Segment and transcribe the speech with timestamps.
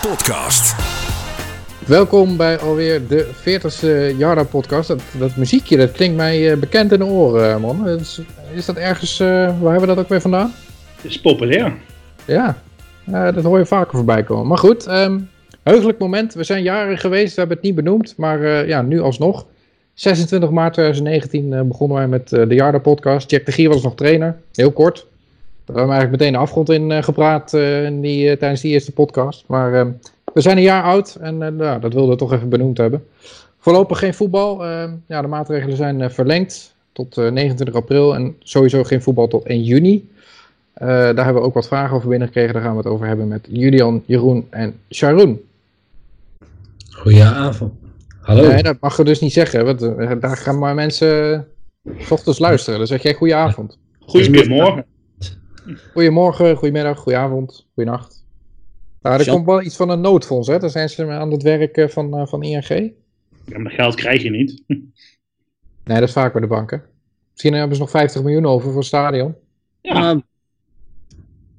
[0.00, 0.74] Podcast.
[1.86, 4.88] Welkom bij alweer de 40ste Yarda Podcast.
[4.88, 7.88] Dat, dat muziekje, dat klinkt mij eh, bekend in de oren, eh, man.
[7.88, 8.20] Is,
[8.54, 10.52] is dat ergens, eh, waar hebben we dat ook weer vandaan?
[10.96, 11.76] Het is populair.
[12.24, 12.62] Ja,
[13.04, 14.46] eh, dat hoor je vaker voorbij komen.
[14.46, 15.18] Maar goed, ehm
[15.62, 16.34] heugelijk moment.
[16.34, 19.46] We zijn jaren geweest, we hebben het niet benoemd, maar eh, ja, nu alsnog.
[19.94, 23.30] 26 maart 2019 eh, begonnen wij met de Yarda Podcast.
[23.30, 25.06] Jack de Gier was nog trainer, heel kort.
[25.68, 28.60] Daar hebben we eigenlijk meteen de afgrond in eh, gepraat eh, in die, eh, tijdens
[28.60, 29.44] die eerste podcast.
[29.46, 29.90] Maar ehm,
[30.32, 33.04] we zijn een jaar oud en nou, dat wilden we toch even benoemd hebben.
[33.58, 34.64] Voorlopig geen voetbal.
[34.64, 39.28] Ehm, ja, de maatregelen zijn eh, verlengd tot eh, 29 april en sowieso geen voetbal
[39.28, 40.10] tot 1 juni.
[40.72, 42.52] Eh, daar hebben we ook wat vragen over binnengekregen.
[42.52, 45.40] Daar gaan we het over hebben met Julian, Jeroen en Sharon.
[46.90, 47.72] Goedenavond.
[48.20, 48.48] Hallo.
[48.48, 49.80] Nee, dat mag je dus niet zeggen, want
[50.20, 51.46] daar gaan maar mensen
[51.98, 52.78] 's ochtends luisteren.
[52.78, 53.78] Dan zeg jij goedenavond.
[53.98, 54.84] Goedemorgen.
[55.92, 58.24] Goedemorgen, goedemiddag, goedenavond, goedenacht.
[59.02, 60.58] Nou, er Jean- komt wel iets van een noodfonds, hè?
[60.58, 62.92] Daar zijn ze aan het werken van, eh, van ING.
[63.46, 64.62] Ja, maar geld krijg je niet.
[65.84, 66.82] Nee, dat is vaak bij de banken.
[67.32, 69.34] Misschien hebben ze nog 50 miljoen over voor het stadion.
[69.80, 69.98] Ja.
[69.98, 70.22] Nou,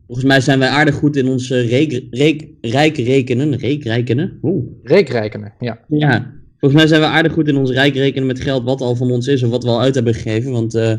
[0.05, 3.55] volgens mij zijn wij aardig goed in ons eh, reek, reek, rijk rekenen.
[3.55, 4.39] Reek rekenen?
[4.41, 4.65] Oeh.
[4.83, 5.80] Reekrijkenen, ja.
[5.87, 8.95] Ja, volgens mij zijn we aardig goed in ons rijk rekenen met geld wat al
[8.95, 10.52] van ons is of wat we al uit hebben gegeven.
[10.52, 10.93] Want eh,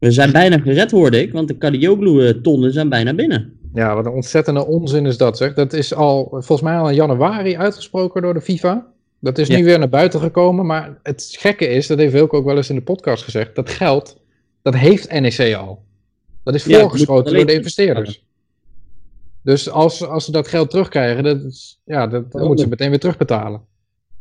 [0.00, 1.32] we zijn bijna gered, hoorde ik.
[1.32, 3.58] Want de Cardioglu-tonnen zijn bijna binnen.
[3.74, 5.54] Ja, wat een ontzettende onzin is dat, zeg.
[5.54, 8.86] Dat is al, volgens mij al in januari uitgesproken door de FIFA.
[9.18, 12.44] Dat is nu weer naar buiten gekomen, maar het gekke is, dat heeft Wilco ook
[12.44, 14.20] wel eens in de podcast gezegd, dat geld,
[14.62, 15.82] dat heeft NEC al.
[16.42, 18.24] Dat is voorgeschoten door de investeerders.
[19.42, 22.90] Dus als, als ze dat geld terugkrijgen, dat is, ja, dat, dan moeten ze meteen
[22.90, 23.60] weer terugbetalen.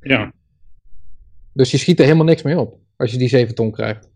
[0.01, 0.33] Ja.
[1.53, 4.09] Dus je schiet er helemaal niks mee op, als je die 7 ton krijgt.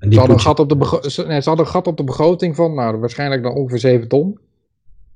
[0.00, 1.86] En Ze die hadden, een gat op de bego- ze- nee, ze hadden een gat
[1.86, 4.38] op de begroting van, nou, waarschijnlijk dan ongeveer 7 ton.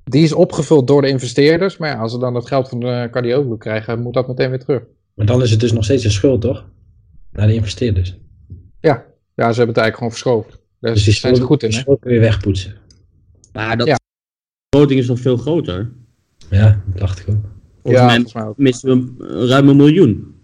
[0.03, 1.77] Die is opgevuld door de investeerders.
[1.77, 4.59] Maar ja, als ze dan het geld van de cardioloog krijgen, moet dat meteen weer
[4.59, 4.83] terug.
[5.13, 6.65] Maar dan is het dus nog steeds een schuld, toch?
[7.31, 8.17] Naar de investeerders.
[8.79, 9.05] Ja,
[9.35, 10.51] ja ze hebben het eigenlijk gewoon verschoven.
[10.79, 11.83] Daar Dus die zijn ze goed in, die hè?
[11.83, 12.75] schuld kun je wegpoetsen.
[13.53, 13.93] Maar dat Ja.
[13.95, 13.99] de
[14.69, 15.91] begroting is nog veel groter.
[16.49, 17.43] Ja, dat dacht ik ook.
[17.83, 18.57] Volgens mij ook.
[18.57, 20.34] missen we ruim een miljoen.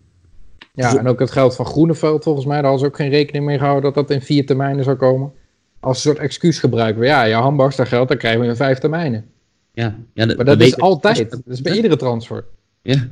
[0.81, 3.45] Ja, en ook het geld van Groeneveld, volgens mij, daar hadden ze ook geen rekening
[3.45, 5.31] mee gehouden dat dat in vier termijnen zou komen.
[5.79, 9.25] Als een soort excuus gebruiken we, ja, je geld, dan krijgen we in vijf termijnen.
[9.73, 12.45] Ja, ja Maar dat is altijd, dat is bij iedere transfer.
[12.81, 13.07] Ja.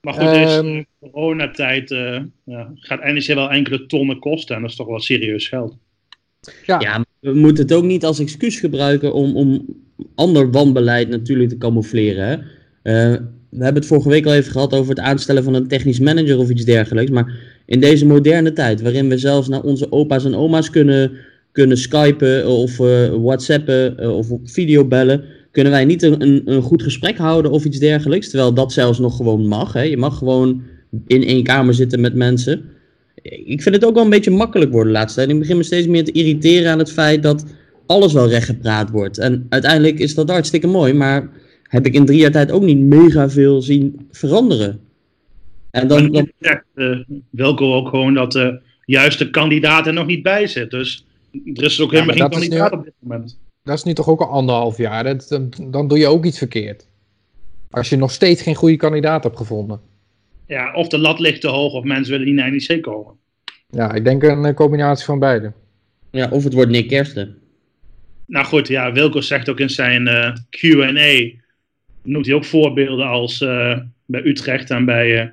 [0.00, 4.54] Maar goed, deze Ehm, coronatijd eh, ja, gaat NEC wel enkele tonnen kosten.
[4.54, 5.76] En dat is toch wel serieus geld.
[6.66, 9.66] Ja, ja, maar we moeten het ook niet als excuus gebruiken om, om
[10.14, 12.26] ander wanbeleid natuurlijk te camoufleren.
[12.82, 13.12] Hè?
[13.12, 13.20] Eh,
[13.52, 16.38] we hebben het vorige week al even gehad over het aanstellen van een technisch manager
[16.38, 17.10] of iets dergelijks.
[17.10, 17.34] Maar
[17.66, 21.12] in deze moderne tijd, waarin we zelfs naar onze opa's en oma's kunnen,
[21.52, 27.16] kunnen skypen of eh, whatsappen eh, of videobellen, kunnen wij niet een, een, goed gesprek
[27.16, 28.28] houden of iets dergelijks.
[28.28, 29.72] Terwijl dat zelfs nog gewoon mag.
[29.72, 29.82] Hè?
[29.82, 30.62] Je mag gewoon
[31.06, 32.62] in één kamer zitten met mensen.
[33.44, 35.32] Ik vind het ook wel een beetje makkelijk worden de laatste tijd.
[35.32, 37.44] Ik begin me steeds meer te irriteren aan het feit dat
[37.86, 39.18] alles wel rechtgepraat wordt.
[39.18, 41.30] En uiteindelijk is dat hartstikke mooi, maar
[41.72, 44.80] heb ik in drie jaar tijd ook niet mega veel zien veranderen.
[45.70, 46.98] En dan, Dan zegt eh,
[47.30, 50.70] Wilco ook gewoon dat de juiste kandidaat er nog niet bij zit.
[50.70, 51.06] Dus
[51.54, 53.38] er is ook Ja, helemaal geen nu- kandidaat op dit moment.
[53.64, 55.04] Dat is nu toch ook al anderhalf jaar.
[55.04, 56.86] Dat, dan, dan doe je ook iets verkeerd.
[57.70, 59.80] Als je nog steeds geen goede kandidaat hebt gevonden.
[60.46, 63.14] Ja, of de lat ligt te hoog of mensen willen niet naar NEC komen.
[63.70, 65.52] Ja, ik denk een eh, combinatie van beide.
[66.10, 67.36] ja, of het wordt Nick Kersten.
[68.26, 71.40] Nou goed, ja, Wilco zegt ook in zijn eh, Q&A,
[72.02, 75.28] noemt hij ook voorbeelden als eh, bij Utrecht en bij, eh,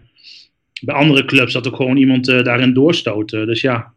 [0.82, 3.30] bij andere clubs, dat ook gewoon iemand eh, daarin doorstoot.
[3.30, 3.94] Dus ja,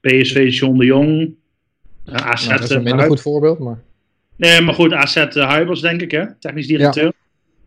[0.00, 1.34] PSV John de Jong,
[2.04, 2.46] AZ...
[2.46, 3.82] Nou, dat is een minder goed voorbeeld, maar...
[4.36, 6.24] Nee, maar goed, AZ Huibers denk ik, hè?
[6.40, 7.12] technisch directeur.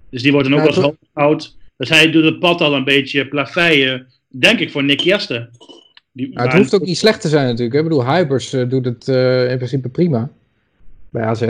[0.09, 1.47] Dus die wordt dan ook Ja, hoofd gehouden.
[1.77, 5.49] Dus hij doet het pad al een beetje plaveien, denk ik, voor Nick Jersten.
[6.11, 7.73] Die, het hoeft ook niet slecht te zijn natuurlijk.
[7.73, 7.79] hè.
[7.79, 9.07] Ik bedoel, Huibers doet het
[9.49, 10.31] in principe prima.
[11.09, 11.47] Bij AZ.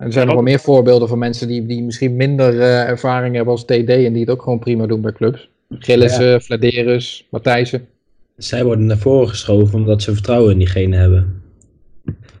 [0.00, 3.34] En er zijn nog wel meer voorbeelden van mensen die, die misschien minder eh, ervaring
[3.34, 5.48] hebben als TD en die het ook gewoon prima doen bij clubs.
[5.68, 7.86] Gillissen, Vladerus, Matthijssen.
[8.36, 11.42] Zij worden naar voren geschoven omdat ze vertrouwen in diegene hebben.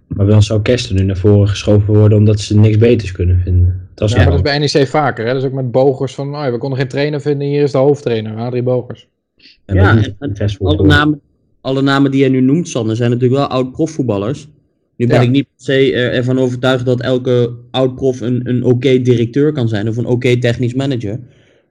[0.06, 3.88] Maar dan zou Kersten nu naar voren geschoven worden omdat ze niks beters kunnen vinden.
[3.94, 5.26] Dat is Ja, maar dat is bij NEC vaker.
[5.26, 5.32] Hè?
[5.32, 7.78] Dat is ook met Bogers van, oh, we konden geen trainer vinden, hier is de
[7.78, 9.08] hoofdtrainer, Adrie Bogers.
[9.64, 11.20] en Ja, en- Alle namen,
[11.60, 14.48] alle namen die jij nu noemt, Sander, zijn natuurlijk wel oud-profvoetballers.
[15.00, 15.22] Nu ben Ja.
[15.22, 19.68] ik niet per se eh, ervan overtuigd dat elke oud-prof een, een oké directeur kan
[19.68, 21.20] zijn of een oké technisch manager.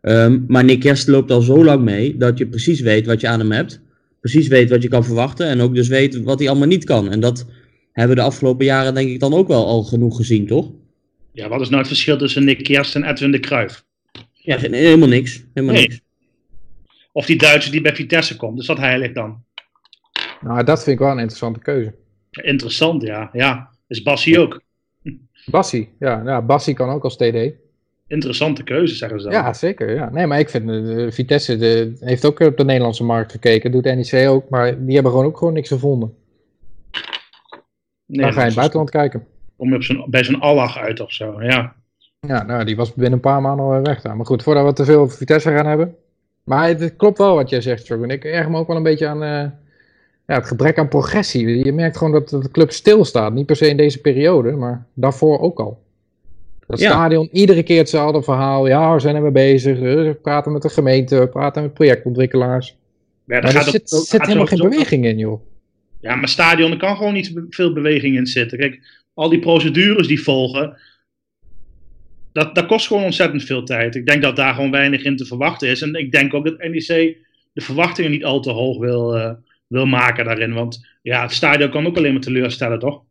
[0.02, 3.28] Ehm, maar Nick Kersten loopt al zo lang mee dat je precies weet wat je
[3.28, 3.82] aan hem hebt.
[4.20, 7.12] Precies weet wat je kan verwachten en ook dus weet wat hij allemaal niet kan.
[7.12, 7.46] En dat
[7.92, 10.72] hebben we de afgelopen jaren denk ik dan ook wel al genoeg gezien, toch?
[11.34, 13.84] Ja, wat is nou het verschil tussen Nick Kerst en Edwin de Kruijf?
[14.34, 15.44] Ja, helemaal niks.
[15.54, 15.88] Helemaal Nee.
[15.88, 16.00] niks.
[17.12, 19.44] Of die Duitser die bij Vitesse komt, is dat heilig dan?
[20.42, 21.94] Nou, dat vind ik wel een interessante keuze.
[22.32, 23.30] Interessant, ja.
[23.34, 24.62] Ja, is Bassie ook.
[25.46, 27.52] Bassie, ja, ja Bassie kan ook als TD.
[28.08, 29.34] Interessante keuze, zeggen ze dan.
[29.34, 29.94] Ja, zeker.
[29.94, 30.10] Ja.
[30.10, 33.72] Nee, maar ik vind eh, Vitesse de, heeft ook op de Nederlandse markt gekeken.
[33.72, 36.14] Doet NEC ook, maar die hebben gewoon ook gewoon niks gevonden.
[38.06, 39.26] Nee, Dan ga je in het buitenland kijken.
[39.58, 41.76] Kom je op zo'n, bij zo'n Allach uit of zo, ja.
[42.28, 44.16] Ja, nou, die was binnen een paar maanden alweer weg daar.
[44.16, 45.96] Maar goed, voordat we te veel over Vitesse gaan hebben.
[46.44, 48.10] Maar het, het klopt wel wat jij zegt, Jorgen.
[48.10, 49.46] Ik erg me ook wel een beetje aan eh,
[50.30, 51.66] ja, het gebrek aan progressie.
[51.66, 53.34] Je merkt gewoon dat de club stilstaat.
[53.34, 55.82] Niet per se in deze periode, maar daarvoor ook al.
[56.68, 56.90] Dat Ja.
[56.90, 58.68] stadion, iedere keer hetzelfde verhaal.
[58.68, 59.78] Ja, we zijn ermee bezig.
[59.78, 62.68] eh, We praten met de gemeente, we praten met projectontwikkelaars.
[62.68, 62.76] ja
[63.26, 65.42] Maar er gaat ook- zit, zit helemaal geen beweging in, joh.
[66.02, 68.58] Ja, maar stadion, er kan gewoon niet veel beweging in zitten.
[68.58, 68.80] Kijk,
[69.14, 70.78] al die procedures die volgen,
[72.32, 73.96] dat, dat kost gewoon ontzettend veel tijd.
[73.96, 75.82] Ik denk dat daar gewoon weinig in te verwachten is.
[75.82, 77.18] En ik denk ook dat NEC
[77.54, 79.32] de verwachtingen niet al te hoog wil, eh,
[79.70, 80.54] wil maken daarin.
[80.54, 83.04] Want ja, het stadion kan ook alleen maar teleurstellen, toch?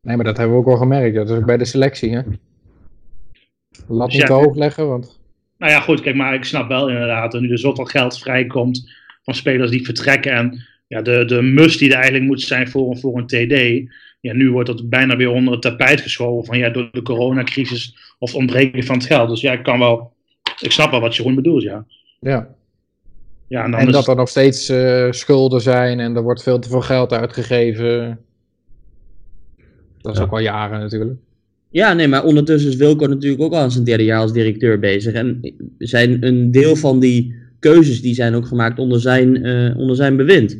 [0.00, 1.14] Nee, maar dat hebben we ook al gemerkt.
[1.16, 2.22] Dat is ook bij de selectie, hè.
[3.88, 5.18] Laat Dus niet ja, te hoog leggen, want...
[5.58, 8.92] Nou ja, goed, kijk, maar ik snap wel inderdaad, dat nu er zoveel geld vrijkomt
[9.22, 10.32] van spelers die vertrekken.
[10.32, 13.88] En ja, de, de must die er eigenlijk moet zijn voor, een- voor een TD.
[14.20, 18.14] Ja, nu wordt dat bijna weer onder het tapijt geschoven van ja, door de coronacrisis
[18.18, 19.28] of het ontbreken van het geld.
[19.28, 20.12] Dus ja, ik kan wel,
[20.60, 21.84] ik snap wel wat Jeroen bedoelt, ja.
[22.20, 22.54] Ja.
[23.50, 26.80] Ja, en dat er nog steeds eh, schulden zijn en er wordt veel te veel
[26.80, 28.18] geld uitgegeven.
[30.00, 30.24] Dat is Ja.
[30.24, 31.10] ook al jaren natuurlijk.
[31.70, 34.78] Ja, nee, maar ondertussen is Wilco natuurlijk ook al aan zijn derde jaar als directeur
[34.78, 35.12] bezig.
[35.14, 39.96] En zijn een deel van die keuzes die zijn ook gemaakt onder zijn, eh, onder
[39.96, 40.58] zijn bewind.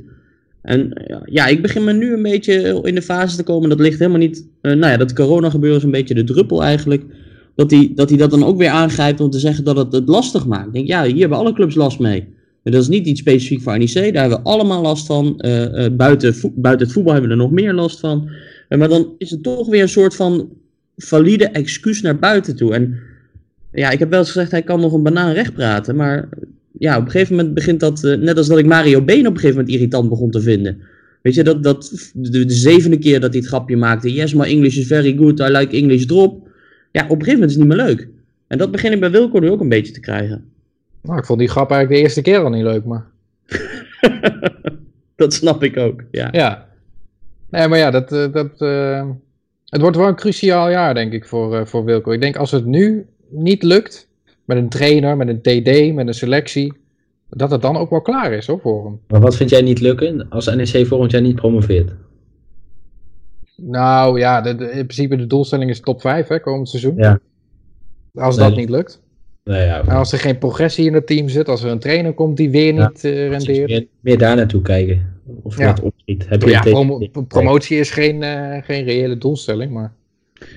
[0.62, 3.69] En ja, ik begin me nu een beetje in de fase te komen.
[3.69, 4.46] Dat ligt helemaal niet.
[4.60, 7.04] eh, nou ja, dat corona gebeuren is een beetje de druppel eigenlijk.
[7.54, 10.08] Dat hij dat, hij dat dan ook weer aangrijpt om te zeggen dat het het
[10.08, 10.66] lastig maakt.
[10.66, 12.38] Ik denk, ja, hier hebben alle clubs last mee.
[12.62, 15.38] Dat is niet iets specifiek voor NEC, daar hebben we allemaal last van.
[15.38, 18.30] Eh, eh, buiten, buiten het voetbal hebben we er nog meer last van.
[18.68, 20.48] Eh, maar dan is het toch weer een soort van
[20.96, 22.74] valide excuus naar buiten toe.
[22.74, 22.98] En
[23.72, 25.96] ja, ik heb wel eens gezegd, hij kan nog een banaan recht praten.
[25.96, 26.28] Maar
[26.78, 29.40] ja, op een gegeven moment begint dat, net als dat ik Mario Been op een
[29.40, 30.78] gegeven moment irritant begon te vinden.
[31.22, 34.12] Weet je, dat, dat de, de zevende keer dat hij het grapje maakte.
[34.12, 36.48] Yes, my English is very good, I like English drop.
[36.92, 38.08] Ja, op een gegeven moment is het niet meer leuk.
[38.46, 40.44] En dat begin ik bij Wilco nu ook een beetje te krijgen.
[41.02, 43.06] Nou, ik vond die grap eigenlijk de eerste keer al niet leuk, maar...
[45.17, 46.29] dat snap ik ook, ja.
[46.32, 46.69] Ja.
[47.50, 49.08] Nee, maar ja, dat, eh, dat, eh,
[49.64, 52.12] het wordt wel een cruciaal jaar, denk ik, voor, eh, voor Wilco.
[52.12, 54.08] Ik denk als het nu niet lukt,
[54.44, 56.73] met een trainer, met een TD, met een selectie,
[57.29, 59.00] dat het dan ook wel klaar is, hoor, voor hem.
[59.08, 61.93] Maar wat vind jij niet lukken als NEC volgend jaar niet promoveert?
[63.56, 66.94] Nou ja, de, de- in principe de doelstelling is top 5, hè, komend seizoen.
[66.97, 67.19] Ja.
[68.14, 68.49] Als Nee.
[68.49, 69.00] dat niet lukt.
[69.50, 72.12] Nou ja, En als er geen progressie in het team zit, als er een trainer
[72.12, 72.88] komt die weer Ja.
[72.88, 73.69] niet eh, precies, rendeert.
[73.69, 75.20] meer, meer daar naartoe kijken.
[75.43, 75.67] Of Ja.
[75.67, 76.29] wat opschiet.
[76.29, 79.93] Heb je Ja, promotie is geen, eh, geen reële doelstelling, maar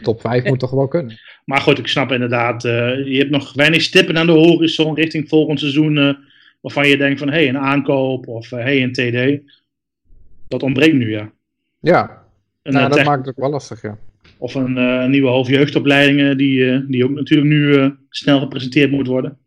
[0.02, 1.20] top 5 moet toch wel kunnen.
[1.46, 2.72] maar goed, ik snap inderdaad, eh,
[3.06, 5.98] je hebt nog weinig stippen aan de horizon richting volgend seizoen.
[5.98, 6.14] eh,
[6.62, 9.42] waarvan je denkt van, hé, hey, een aankoop of hé, hey, een TD.
[10.48, 11.32] Dat ontbreekt nu, ja.
[11.80, 12.24] Ja,
[12.64, 13.98] nou, eh, dat tech- maakt het ook wel lastig, ja.
[14.44, 19.08] Of een eh, nieuwe hoofdjeugdopleiding die, eh, die ook natuurlijk nu eh, snel gepresenteerd moet
[19.08, 19.38] worden.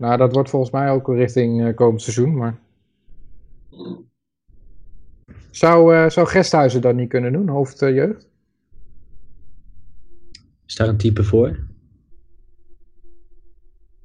[0.00, 2.58] Nou, dat wordt volgens mij ook richting eh, komend seizoen, maar...
[5.50, 8.28] Zou, eh zou Gesthuizen dat niet kunnen doen, hoofdjeugd?
[10.66, 11.58] Is daar een type voor?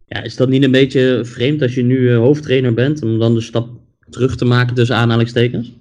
[0.05, 3.33] Ja, is dat niet een beetje vreemd als je nu eh, hoofdtrainer bent, om dan
[3.33, 3.69] de stap
[4.09, 5.71] terug te maken tussen aanhalingstekens?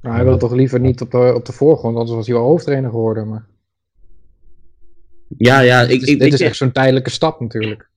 [0.00, 2.90] Hij wil toch liever niet op de, op de voorgrond, anders was hij wel hoofdtrainer
[2.90, 3.28] geworden.
[3.28, 3.46] Maar
[5.38, 7.88] Ja, ja, ik, dit is, ik, dit ik- is echt zo'n tijdelijke stap natuurlijk.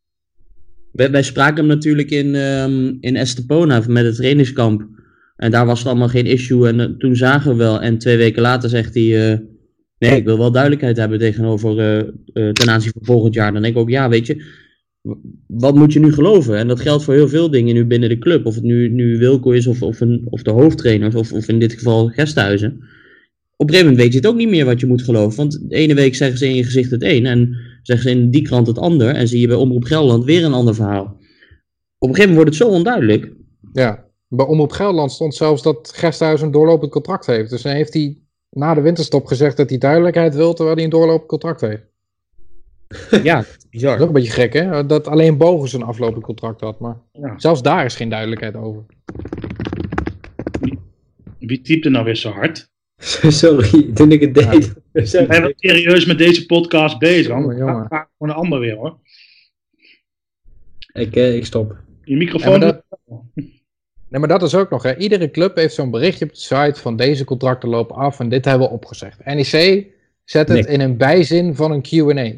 [0.91, 4.88] wij, wij spraken hem natuurlijk in, ehm, in Estepona met het trainingskamp.
[5.36, 6.67] En daar was het allemaal geen issue.
[6.67, 7.81] En eh, toen zagen we wel.
[7.81, 9.38] En twee weken later zegt hij: eh,
[9.98, 11.79] Nee, ik wil wel duidelijkheid hebben tegenover.
[12.33, 13.53] eh, ten aanzien van volgend jaar.
[13.53, 14.62] Dan denk ik ook: Ja, weet je.
[15.48, 16.57] Wat moet je nu geloven?
[16.57, 18.45] En dat geldt voor heel veel dingen nu binnen de club.
[18.45, 21.15] Of het nu, nu Wilco is of, of, een, of de hoofdtrainers.
[21.15, 22.72] Of, of in dit geval Gesthuizen.
[23.55, 25.38] Op een gegeven moment weet je het ook niet meer wat je moet geloven.
[25.38, 27.25] Want de ene week zeggen ze in je gezicht het een.
[27.25, 29.10] En zeggen ze in die krant het ander.
[29.10, 31.05] En zie je bij Omroep Gelderland weer een ander verhaal.
[31.98, 33.33] Op een gegeven moment wordt het zo onduidelijk.
[33.74, 37.50] Ja, bij Omroep Gelderland stond zelfs dat Gesthuizen een doorlopend contract heeft.
[37.50, 40.91] Dus dan heeft hij na de winterstop gezegd dat hij duidelijkheid wil, terwijl hij een
[40.91, 41.92] doorlopend contract heeft.
[43.23, 44.00] Ja, Dat is bizar.
[44.00, 44.85] ook een beetje gek, hè?
[44.85, 47.33] Dat alleen Bogus een aflopend contract had, maar Ja.
[47.39, 48.83] zelfs daar is geen duidelijkheid over.
[51.39, 52.69] Wie typte nou weer zo hard?
[53.27, 54.73] Sorry, toen ik het deed.
[54.91, 57.27] We zijn wel serieus met deze podcast bezig.
[57.27, 58.97] Jongen, gaat gewoon een ander weer hoor.
[60.93, 61.75] ik, eh, ik stop.
[62.03, 62.59] Je microfoon.
[64.09, 64.83] nee, maar dat is ook nog.
[64.83, 64.95] Hè.
[64.97, 68.45] Iedere club heeft zo'n berichtje op de site van deze contracten lopen af en dit
[68.45, 69.25] hebben we opgezegd.
[69.25, 69.88] NEC
[70.23, 72.31] zet het in een bijzin van een Q&A.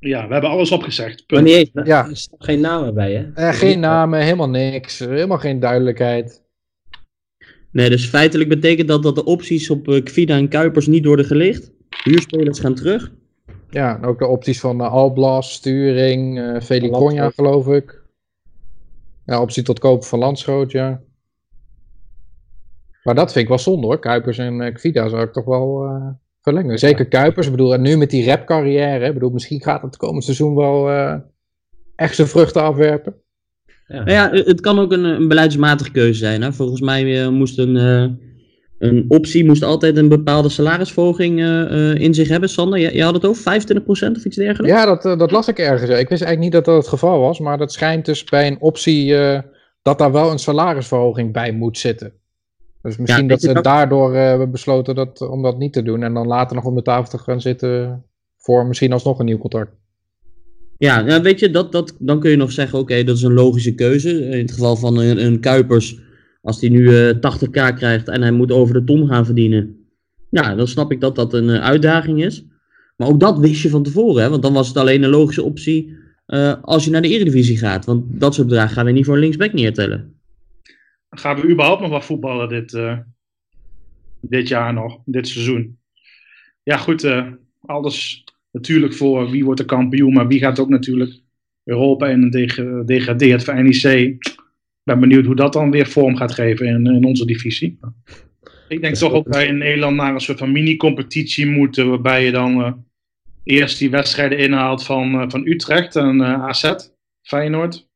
[0.00, 1.24] Ja, we hebben alles opgezegd.
[1.30, 2.08] Maar niet eens, Ja.
[2.08, 3.32] er staat geen namen bij, hè?
[3.34, 6.42] Eh, geen namen, helemaal niks, helemaal geen duidelijkheid.
[7.72, 11.24] Nee, dus feitelijk betekent dat dat de opties op eh, Kvida en Kuipers niet worden
[11.24, 11.72] gelicht.
[12.04, 13.12] Huurspelers gaan terug.
[13.70, 17.46] Ja, en ook de opties van uh, Alblas, Sturing, eh Velikonja Landschot.
[17.46, 18.02] geloof ik.
[19.26, 21.00] Ja, optie tot kopen van Landschoot, ja.
[23.02, 23.98] Maar dat vind ik wel zonde hoor.
[23.98, 26.08] Kuipers en Kvida zou ik toch wel eh,
[26.42, 26.78] verlengen.
[26.78, 27.46] Zeker Kuipers.
[27.46, 29.06] Ik bedoel, en nu met die rapcarrière.
[29.06, 31.16] Ik bedoel, misschien gaat het komend seizoen wel eh,
[31.96, 33.14] echt zijn vruchten afwerpen.
[33.86, 34.04] Ja.
[34.04, 36.42] Nou ja, het kan ook een, een beleidsmatige keuze zijn.
[36.42, 36.52] Hè?
[36.52, 38.04] Volgens mij eh, moest een, eh,
[38.80, 42.48] een optie moest altijd een bepaalde salarisverhoging eh, eh, in zich hebben.
[42.48, 44.76] Sander, je, je had het over 25% of iets dergelijks?
[44.76, 45.90] Ja, dat, dat las ik ergens.
[45.90, 47.38] Ik wist eigenlijk niet dat dat het geval was.
[47.38, 49.40] Maar dat schijnt dus bij een optie eh,
[49.82, 52.12] dat daar wel een salarisverhoging bij moet zitten.
[52.82, 56.02] Dus misschien dat ze dat- daardoor eh, hebben besloten dat, om dat niet te doen.
[56.02, 58.04] En dan later nog om de tafel te gaan zitten
[58.38, 59.72] voor misschien alsnog een nieuw contract.
[60.78, 63.32] Ja, nou, weet je, dat, dat, dan kun je nog zeggen, oké, dat is een
[63.32, 64.20] logische keuze.
[64.24, 65.98] In het geval van een, een Kuipers,
[66.42, 69.76] als die nu eh 80k krijgt en hij moet over de ton gaan verdienen.
[70.30, 72.44] Ja, dan snap ik dat dat een eh, uitdaging is.
[72.96, 74.28] Maar ook dat wist je van tevoren, hè?
[74.30, 75.96] want dan was het alleen een logische optie
[76.26, 77.84] eh, als je naar de Eredivisie gaat.
[77.84, 80.14] Want dat soort bedragen gaan we niet voor een linksback neertellen.
[81.10, 82.98] Gaan we überhaupt nog wat voetballen dit, eh,
[84.20, 85.78] dit jaar nog, dit seizoen?
[86.62, 87.04] Ja, goed.
[87.04, 87.26] eh,
[87.60, 91.20] alles natuurlijk voor wie wordt de kampioen, maar wie gaat ook natuurlijk
[91.64, 93.84] Europa in een deg- degradeert voor NEC.
[93.84, 94.36] Ik
[94.82, 97.78] ben benieuwd hoe dat dan weer vorm gaat geven in, in onze divisie.
[98.68, 102.24] Ik denk toch ook dat wij in Nederland naar een soort van mini-competitie moeten, waarbij
[102.24, 102.72] je dan eh,
[103.44, 106.74] eerst die wedstrijden inhaalt van, eh, van Utrecht en eh, AZ,
[107.22, 107.88] Feyenoord,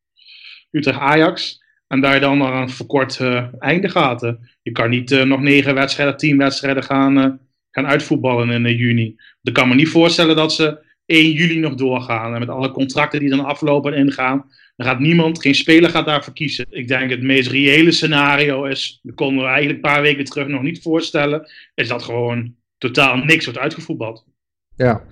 [0.71, 1.63] Utrecht-Ajax.
[1.95, 3.21] En daar dan naar een verkort
[3.59, 4.35] einde gaat.
[4.63, 7.31] Je kan niet eh, nog negen wedstrijden, tien wedstrijden gaan, eh,
[7.71, 9.17] gaan uitvoetballen in eh, juni.
[9.43, 12.35] Ik kan me niet voorstellen dat ze 1 juli nog doorgaan.
[12.35, 14.51] En met alle contracten die dan aflopen en ingaan.
[14.77, 16.67] Dan gaat niemand, geen speler gaat daarvoor kiezen.
[16.71, 20.47] Ik denk het meest reële scenario is, dat konden we eigenlijk een paar weken terug
[20.47, 24.25] nog niet voorstellen, is dat gewoon totaal niks wordt uitgevoetbald.
[24.77, 25.03] Ja.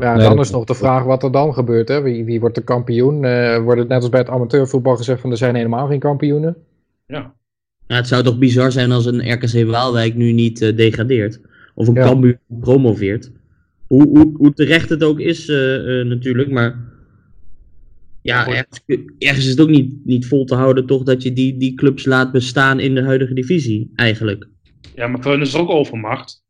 [0.00, 1.88] Ja, Nee, dan dat- is nog de vraag wat er dan gebeurt.
[1.88, 2.02] Hè?
[2.02, 3.24] Wie, wie wordt de kampioen?
[3.24, 6.56] Eh, wordt het net als bij het amateurvoetbal gezegd van er zijn helemaal geen kampioenen?
[7.06, 7.34] Ja.
[7.86, 11.40] Ja, het zou toch bizar zijn als een RKC Waalwijk nu niet eh, degradeert.
[11.74, 12.04] Of een Ja.
[12.06, 13.30] Cambuur promoveert.
[13.86, 15.56] Hoe, hoe, hoe terecht het ook is eh,
[16.04, 16.88] natuurlijk, maar...
[18.22, 18.80] Ja, ergens,
[19.18, 22.04] ergens is het ook niet, niet vol te houden toch dat je die, die clubs
[22.04, 24.48] laat bestaan in de huidige divisie, eigenlijk.
[24.94, 26.42] ja, maar hen is er ook overmacht.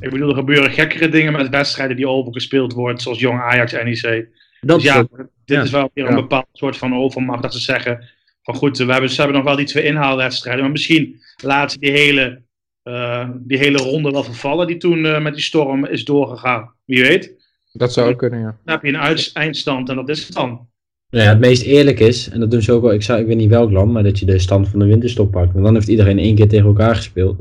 [0.00, 4.28] Ik bedoel, er gebeuren gekkere dingen met wedstrijden die overgespeeld worden, zoals Jong Ajax, NEC.
[4.60, 5.06] Dat Dus is ja,
[5.44, 5.62] dit ja.
[5.62, 6.20] is wel weer een Ja.
[6.20, 7.42] bepaald soort van overmacht.
[7.42, 8.04] Dat ze zeggen:
[8.42, 10.62] van goed, we hebben, ze hebben nog wel die twee inhaalwedstrijden.
[10.62, 12.42] Maar misschien laten ze die hele,
[12.82, 14.66] eh, die hele ronde wel vervallen.
[14.66, 16.72] Die toen eh, met die storm is doorgegaan.
[16.84, 17.40] Wie weet.
[17.72, 18.56] Dat zou ook kunnen, ja.
[18.64, 20.70] Dan heb je een eindstand en dat is het dan.
[21.10, 23.26] Nou ja, het meest eerlijk is, en dat doen ze ook wel, ik, zou, ik
[23.26, 25.52] weet niet welk land, maar dat je de stand van de winterstop pakt.
[25.52, 27.40] Want dan heeft iedereen één keer tegen elkaar gespeeld.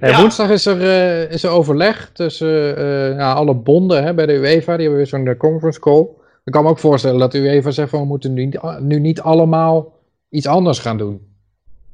[0.00, 0.20] Ja.
[0.20, 4.32] Woensdag is er, eh, is er overleg tussen eh, ja, alle bonden hè, bij de
[4.32, 4.72] UEFA.
[4.72, 6.06] Die hebben weer zo'n eh, conference call.
[6.44, 8.98] Ik kan me ook voorstellen dat de UEFA zegt van we moeten nu, niet- nu
[9.00, 9.94] niet allemaal
[10.28, 11.20] iets anders gaan doen.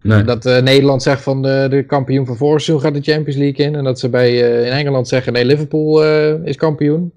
[0.02, 0.22] Nee.
[0.22, 3.66] Dat eh, Nederland zegt van de, de kampioen van vorig seizoen gaat de Champions League
[3.66, 3.74] in.
[3.74, 7.12] En dat ze bij, eh, in Engeland zeggen nee, Liverpool eh, is kampioen.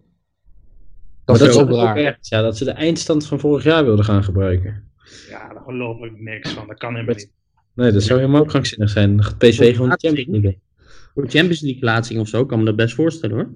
[1.25, 2.17] Dat Maar is ook raar.
[2.22, 4.84] ja, dat ze de eindstand van vorig jaar wilden gaan gebruiken.
[5.29, 6.67] Ja, daar geloof ik niks van.
[6.67, 7.32] Dat kan helemaal niet.
[7.74, 9.15] Nee, dat zou helemaal krankzinnig zijn.
[9.15, 10.60] Dan gaat PSV gewoon de Champions League in.
[11.15, 13.53] Voor Champions League plaatsing of zo kan me dat best voorstellen hoor.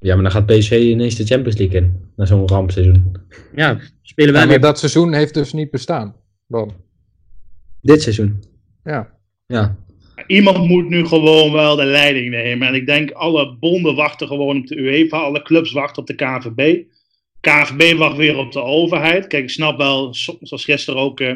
[0.00, 2.00] Ja, maar dan gaat PSV ineens de Champions League in.
[2.16, 3.16] Na zo'n rampseizoen.
[3.56, 4.66] Ja, spelen wij Ja, maar weer...
[4.66, 6.16] dat seizoen heeft dus niet bestaan.
[6.48, 6.72] Dan.
[7.80, 8.42] Dit seizoen.
[8.84, 9.12] Ja.
[9.46, 9.76] Ja.
[10.26, 12.68] Iemand moet nu gewoon wel de leiding nemen.
[12.68, 15.18] En ik denk alle bonden wachten gewoon op de UEFA.
[15.18, 16.82] Alle clubs wachten op de KVB.
[17.40, 19.26] KVB wacht weer op de overheid.
[19.26, 21.32] Kijk, ik snap wel, zo- zoals gisteren ook eh,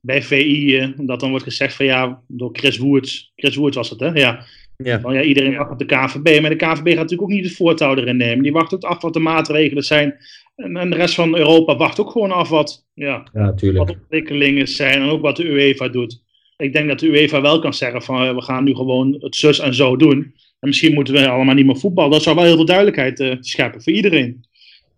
[0.00, 3.32] bij VI, eh, dat dan wordt gezegd van ja, door Chris Woerts.
[3.36, 4.08] Chris Woerts was het, hè?
[4.08, 4.44] Ja.
[4.76, 5.00] Ja.
[5.00, 6.40] Van, ja iedereen wacht op de KVB.
[6.40, 8.42] Maar de KVB gaat natuurlijk ook niet het voortouw erin nemen.
[8.42, 10.14] Die wacht ook af wat de maatregelen zijn.
[10.56, 15.02] En, en de rest van Europa wacht ook gewoon af wat, ja, wat ontwikkelingen zijn
[15.02, 16.22] en ook wat de UEFA doet.
[16.56, 19.36] Ik denk dat de UEFA wel kan zeggen van eh, we gaan nu gewoon het
[19.36, 20.34] zus en zo doen.
[20.60, 22.10] En misschien moeten we allemaal niet meer voetballen.
[22.10, 24.44] Dat zou wel heel veel duidelijkheid eh, scheppen voor iedereen.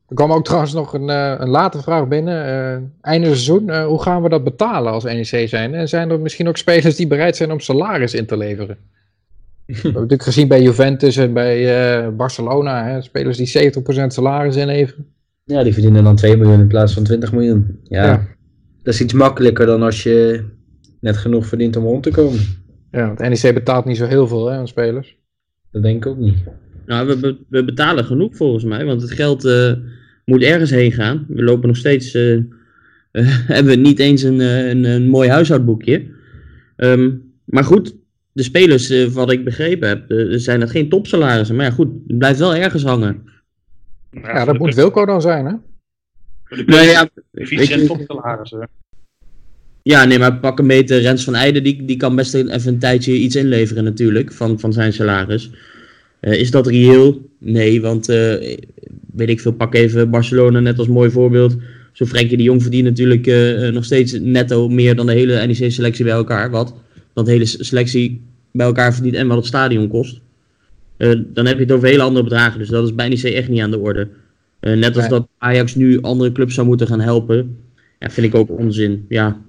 [0.09, 2.45] Er kwam ook trouwens nog een, eh, een late vraag binnen.
[2.45, 5.75] eh, einde seizoen, hoe gaan we dat betalen als NEC zijn?
[5.75, 8.79] En zijn er misschien ook spelers die bereid zijn om salaris in te leveren?
[9.69, 11.57] We hebben natuurlijk gezien bij Juventus en bij
[12.03, 13.73] eh, Barcelona, hè, spelers die
[14.03, 15.07] 70% salaris inleveren.
[15.45, 17.79] Ja, die verdienen dan 2 miljoen in plaats van 20 miljoen.
[17.83, 18.27] Ja, Ja.
[18.83, 20.45] dat is iets makkelijker dan als je
[21.01, 22.41] net genoeg verdient om rond te komen.
[22.91, 25.17] Ja, want NEC betaalt niet zo heel veel hè, aan spelers.
[25.73, 26.37] Dat denk ik ook niet.
[26.87, 29.73] Nou, we, be- we betalen genoeg volgens mij, want het geld eh,
[30.25, 31.25] moet ergens heen gaan.
[31.29, 32.43] We lopen nog steeds, eh, eh,
[33.57, 36.07] hebben we niet eens een, een, een mooi huishoudboekje.
[36.77, 37.11] Ehm,
[37.45, 37.95] maar goed,
[38.39, 41.57] de spelers, eh, wat ik begrepen heb, eh, zijn dat geen topsalarissen.
[41.57, 43.23] Maar ja, goed, het blijft wel ergens hangen.
[44.11, 45.53] Ja, dat moet Wilco dan zijn, hè?
[46.67, 48.69] Nou ja, je- topsalarissen.
[49.83, 52.79] Ja, nee, maar pak een meter Rens van Eijden, die, die kan best even een
[52.79, 55.51] tijdje iets inleveren natuurlijk, van, van zijn salaris.
[56.21, 57.31] Eh, is dat reëel?
[57.39, 58.57] Nee, want eh,
[59.15, 61.57] weet ik veel, pak even Barcelona net als mooi voorbeeld.
[61.93, 63.27] Zo Frenkie de Jong verdient natuurlijk
[63.73, 66.51] nog steeds netto meer dan de hele NEC-selectie bij elkaar.
[66.51, 66.75] Wat?
[67.19, 68.28] Dan de hele selectie
[68.59, 70.21] bij elkaar verdient en wat het stadion kost.
[70.97, 73.49] Eh, dan heb je het over hele andere bedragen, dus dat is bij NEC echt
[73.49, 74.09] niet aan de orde.
[74.61, 77.59] Eh, net als dat Ajax nu andere clubs zou moeten gaan helpen.
[77.99, 79.07] Ja, vind ik ook onzin.
[79.09, 79.41] Ja,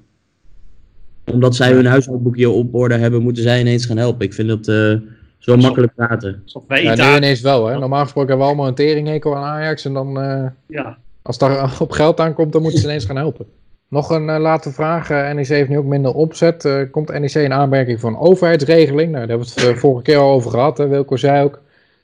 [1.25, 4.25] omdat zij hun huishoudboekje op orde hebben, moeten zij ineens gaan helpen.
[4.25, 4.95] Ik vind dat eh,
[5.37, 6.43] zo makkelijk praten.
[6.67, 7.79] Wij Ja, nu ineens wel, hè?
[7.79, 9.85] Normaal gesproken hebben we allemaal een teringhekel aan Ajax.
[9.85, 10.97] En dan, eh, Ja.
[11.21, 13.45] als daar op geld aankomt, dan moeten ze ineens gaan helpen.
[13.89, 15.09] Nog een eh, laatste vraag.
[15.09, 16.65] Eh, NEC heeft nu ook minder opzet.
[16.65, 19.11] Eh, komt NEC in aanmerking voor een overheidsregeling?
[19.11, 20.77] Nou, daar hebben we het vorige keer al over gehad.
[20.77, 20.87] Hè?
[20.87, 21.61] Wilco zei ook,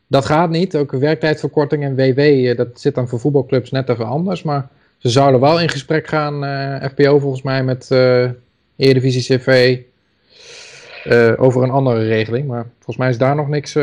[0.07, 0.75] dat gaat niet.
[0.75, 4.43] Ook werktijdverkorting en WW, dat zit dan voor voetbalclubs net even anders.
[4.43, 6.43] Maar ze zouden wel in gesprek gaan,
[6.89, 7.91] FPO volgens mij, met
[8.75, 9.79] Eredivisie CV...
[11.37, 12.47] over een andere regeling.
[12.47, 13.77] Maar volgens mij is daar nog niks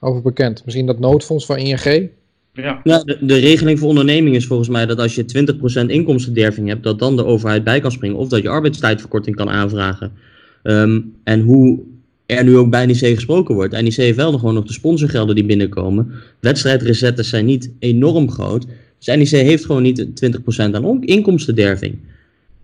[0.00, 0.64] over bekend.
[0.64, 2.10] Misschien dat noodfonds van ING.
[2.56, 2.80] Ja.
[2.82, 6.98] De, de regeling voor onderneming is volgens mij dat als je 20% inkomstenderving hebt, dat
[6.98, 8.16] dan de overheid bij kan springen.
[8.16, 10.12] Of dat je arbeidstijdverkorting kan aanvragen.
[10.62, 11.80] Ehm, en hoe
[12.26, 13.72] er nu ook bij NEC gesproken wordt.
[13.72, 16.12] NEC heeft wel nog gewoon nog de sponsorgelden die binnenkomen.
[16.40, 18.66] Wedstrijdrecettes zijn niet enorm groot.
[18.98, 21.98] Dus NEC heeft gewoon niet 20% aan inkomstenderving.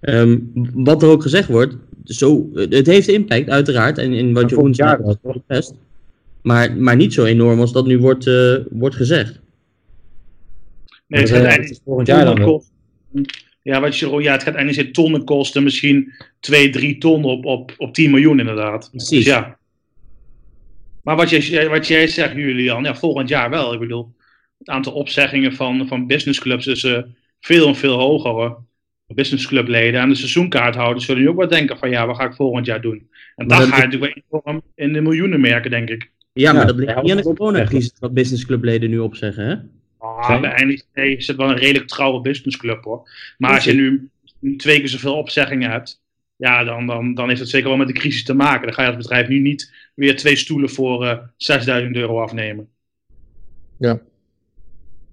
[0.01, 0.39] Ehm,
[0.75, 3.99] wat er ook gezegd wordt, zo, het heeft impact uiteraard.
[3.99, 4.51] En in wat
[5.23, 5.75] het best.
[6.43, 9.41] Maar, maar niet zo enorm als dat nu wordt, eh, wordt gezegd.
[11.13, 12.73] Nee, het Dat, gaat eh, volgend jaar dan kosten.
[13.63, 17.45] Ja, wat je, ja, het gaat eigenlijk niet tonnen kosten, misschien 2, 3 ton op,
[17.45, 18.89] op, op 10 miljoen inderdaad.
[18.91, 19.09] Precies.
[19.25, 19.59] Dus ja.
[21.03, 23.73] Maar wat jij, wat jij zegt, Julian, ja, volgend jaar wel.
[23.73, 24.15] Ik bedoel,
[24.59, 26.99] het aantal opzeggingen van, van businessclubs is eh,
[27.41, 28.63] veel en veel hoger hoor.
[29.07, 32.67] Businessclubleden en de seizoenkaarthouders zullen nu ook wel denken van ja, wat ga ik volgend
[32.67, 33.09] jaar doen?
[33.37, 36.11] En dat dat- ga je natuurlijk wel enorm in de miljoenen merken, denk ik.
[36.33, 39.55] Ja, maar Ja, dat ligt niet aan de dat- coronacrisis wat businessclubleden nu opzeggen, hè?
[40.03, 40.41] Ah, Zijn?
[40.41, 43.11] bij NEC is het wel een redelijk trouwe businessclub hoor.
[43.39, 44.11] Maar als je nu
[44.57, 46.03] twee keer zoveel opzeggingen hebt,
[46.37, 48.67] ja, dan, dan, dan heeft het zeker wel met de crisis te maken.
[48.67, 52.69] Dan ga je als bedrijf nu niet weer twee stoelen voor eh 6000 euro afnemen.
[53.79, 54.01] Ja.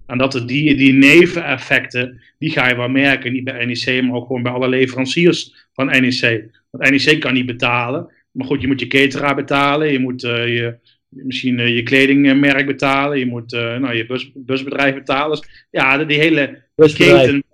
[0.06, 3.32] En dat die, die neveneffecten, die ga je wel merken.
[3.32, 6.50] Niet bij NEC, maar ook gewoon bij alle leveranciers van NEC.
[6.70, 8.12] Want NEC kan niet betalen.
[8.30, 9.92] Maar goed, je moet je cateraar betalen.
[9.92, 10.78] Je moet eh, je,
[11.10, 13.18] misschien eh, je kledingmerk betalen.
[13.18, 15.38] Je moet eh, nou, je bus, busbedrijf betalen.
[15.40, 17.20] Dus ja, die hele Busbedrijf.
[17.20, 17.44] keten,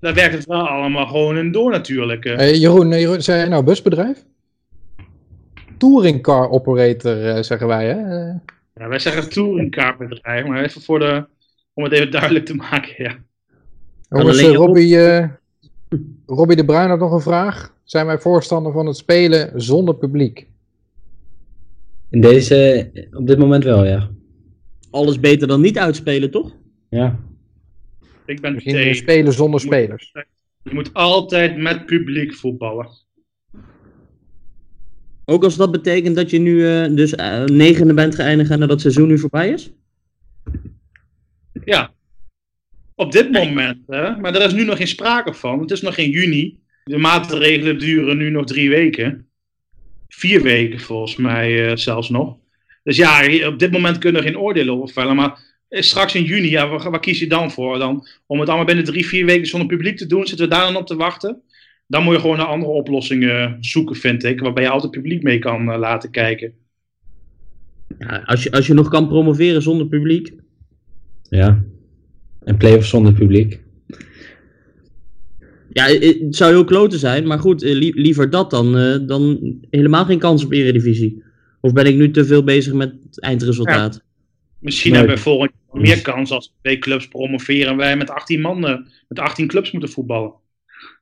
[0.00, 2.24] daar werkt het wel allemaal gewoon in door natuurlijk.
[2.24, 2.48] eh.
[2.48, 4.24] Eh, Jeroen, Jeroen, zei jij nou busbedrijf?
[5.78, 7.96] Touringcar operator, eh, zeggen wij, hè?
[8.74, 11.24] Ja, wij zeggen touringkaartbedrijf, maar even voor de,
[11.74, 12.94] om het even duidelijk te maken.
[12.96, 13.16] Ja.
[14.08, 15.28] Jongens, Robbie, eh,
[16.26, 17.72] Robbie de Bruin had nog een vraag.
[17.84, 20.46] Zijn wij voorstander van het spelen zonder publiek?
[22.14, 24.10] In deze, op dit moment wel, ja.
[24.90, 26.56] Alles beter dan niet uitspelen, toch?
[26.90, 27.20] Ja.
[28.26, 28.94] Ik ben Misschien tegen.
[28.94, 30.12] spelen zonder spelers.
[30.62, 32.88] Je moet altijd met publiek voetballen.
[35.24, 38.70] Ook als dat betekent dat je nu eh, dus eh, negende bent geëindigd en dat
[38.70, 39.72] het seizoen nu voorbij is?
[41.64, 41.92] Ja.
[42.94, 44.16] Op dit moment, hè?
[44.16, 45.60] maar er is nu nog geen sprake van.
[45.60, 46.58] Het is nog geen juni.
[46.84, 49.28] De maatregelen duren nu nog drie weken.
[50.08, 52.36] Vier weken volgens mij eh, zelfs nog.
[52.82, 55.16] Dus ja, op dit moment kunnen we geen oordelen over vellen.
[55.16, 55.38] Maar
[55.68, 57.78] straks in juni, ja, waar, waar kies je dan voor?
[57.78, 60.66] Dan, om het allemaal binnen drie, vier weken zonder publiek te doen, zitten we daar
[60.66, 61.42] dan op te wachten?
[61.86, 64.40] Dan moet je gewoon naar andere oplossingen zoeken, vind ik.
[64.40, 66.52] Waarbij je altijd publiek mee kan eh, laten kijken.
[67.98, 70.32] Ja, als, je, als je nog kan promoveren zonder publiek.
[71.28, 71.62] Ja.
[72.44, 73.63] En play-offs zonder publiek.
[75.74, 79.38] Ja, het zou heel kloten zijn, maar goed, eh, lie- liever dat dan, eh, dan
[79.70, 81.22] helemaal geen kans op Eredivisie.
[81.60, 84.02] Of ben ik nu te veel bezig met het eindresultaat?
[84.58, 84.98] Misschien Nee.
[84.98, 88.66] hebben we volgend jaar meer kans als twee clubs promoveren en wij met 18 man,
[88.66, 88.76] eh,
[89.08, 90.32] met 18 clubs moeten voetballen.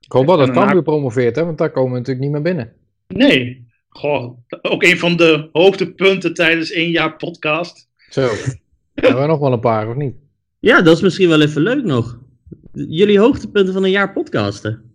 [0.01, 1.45] Ik hoop wel dat Cambuur promoveert, hè?
[1.45, 2.73] Want daar komen we natuurlijk niet meer binnen.
[3.09, 7.89] Nee, Goh, ook een van de hoogtepunten tijdens één jaar podcast.
[8.11, 8.21] Zo.
[8.95, 10.15] Hebben we nog wel een paar, of niet?
[10.59, 12.21] Ja, dat is misschien wel even leuk nog.
[12.73, 14.93] Jullie hoogtepunten van een jaar podcasten.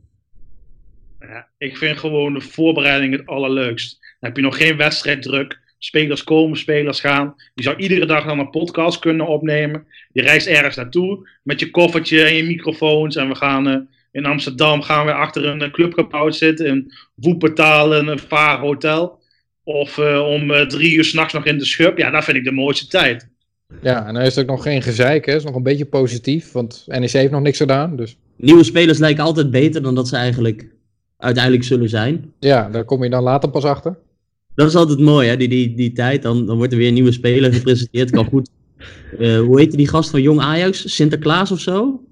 [1.20, 3.98] Ja, ik vind gewoon de voorbereiding het allerleukst.
[4.00, 5.60] Dan heb je nog geen wedstrijddruk.
[5.78, 7.36] Spelers komen, spelers gaan.
[7.54, 9.88] Je zou iedere dag dan een podcast kunnen opnemen.
[10.12, 13.16] Je reist ergens naartoe met je koffertje en je microfoons.
[13.16, 13.78] En we gaan eh,
[14.12, 16.66] in Amsterdam gaan we achter een eh, clubgebouw zitten.
[16.66, 19.20] In Woepertaal, een vaar hotel.
[19.64, 21.98] Of eh, om drie uur s'nachts nog in de schub.
[21.98, 23.30] Ja, dat vind ik de mooiste tijd.
[23.82, 25.32] Ja, en dan is het ook nog geen gezeik, hè.
[25.32, 27.96] Het is nog een beetje positief, want NEC heeft nog niks gedaan.
[27.96, 30.68] Dus Nieuwe spelers lijken altijd beter dan dat ze eigenlijk
[31.18, 32.34] uiteindelijk zullen zijn.
[32.40, 33.98] ja, daar kom je dan later pas achter.
[34.56, 36.22] Dat is altijd mooi, hè, die, die, die tijd.
[36.22, 38.12] Dan, dan wordt er weer een nieuwe speler gepresenteerd.
[38.12, 38.50] Kan goed.
[39.20, 40.96] Eh, hoe heette die gast van Jong Ajax?
[40.96, 42.04] Sinterklaas of zo?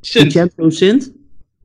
[0.00, 0.32] Sint.
[0.32, 1.12] Champion Sint?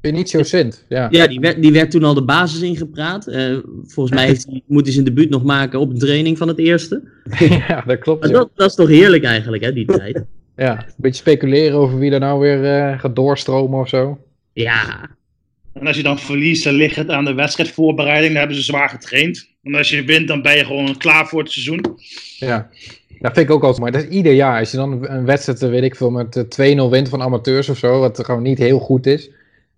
[0.01, 1.07] Benicio Sint, ja.
[1.11, 3.27] Ja, die werd, die werd toen al de basis ingepraat.
[3.27, 6.59] Eh, volgens mij heeft moet hij zijn debuut nog maken op een training van het
[6.59, 7.01] eerste.
[7.67, 8.21] ja, dat klopt.
[8.21, 10.23] Maar dat, dat is toch heerlijk eigenlijk, hè, die tijd.
[10.55, 14.17] Ja, een beetje speculeren over wie er nou weer eh, gaat doorstromen of zo.
[14.53, 15.09] Ja,
[15.73, 18.27] En als je dan verliest, dan ligt het aan de wedstrijdvoorbereiding.
[18.31, 19.47] Dan hebben ze zwaar getraind.
[19.63, 21.85] En als je wint, dan ben je gewoon klaar voor het seizoen.
[22.37, 22.69] Ja,
[23.19, 23.91] dat vind ik ook altijd mooi.
[23.91, 24.59] Dat is ieder jaar.
[24.59, 27.69] Als je dan een wedstrijd, eh, weet ik veel, met eh, 2-0 wint van amateurs
[27.69, 29.29] of zo, wat gewoon niet heel goed is.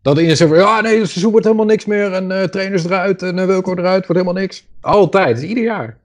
[0.02, 2.84] Dat iedereen zegt van, ja nee, het seizoen wordt helemaal niks meer en eh, trainers
[2.86, 4.64] eruit en uh, Wilco eruit, wordt helemaal niks.
[4.82, 5.98] Altijd, ieder jaar.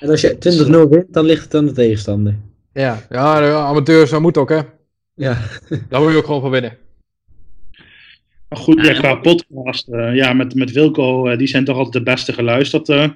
[0.00, 2.36] En als je 20-0 wint, dan ligt het aan de tegenstander.
[2.72, 4.60] Ja, ja de amateurs, dat moet ook hè.
[5.14, 5.38] Ja.
[5.88, 6.76] Daar moet je ook gewoon van winnen.
[8.48, 12.04] Maar goed, ja, qua podcast, eh, ja, met, met Wilco, eh, die zijn toch altijd
[12.04, 12.88] de beste geluisterd.
[12.88, 13.08] eh.